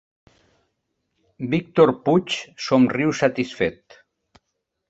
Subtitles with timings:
[1.51, 4.01] Víctor Puig somriu satisfet.